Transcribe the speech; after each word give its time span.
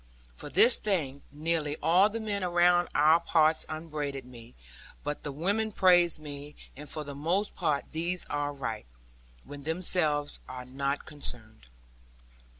For 0.33 0.49
this 0.49 0.79
thing, 0.79 1.21
nearly 1.31 1.77
all 1.77 2.09
the 2.09 2.19
men 2.19 2.43
around 2.43 2.87
our 2.95 3.19
parts 3.19 3.67
upbraided 3.69 4.25
me; 4.25 4.55
but 5.03 5.21
the 5.21 5.31
women 5.31 5.71
praised 5.71 6.19
me: 6.19 6.55
and 6.75 6.89
for 6.89 7.03
the 7.03 7.13
most 7.13 7.53
part 7.55 7.85
these 7.91 8.25
are 8.25 8.51
right, 8.51 8.87
when 9.43 9.61
themselves 9.61 10.39
are 10.49 10.65
not 10.65 11.05
concerned. 11.05 11.67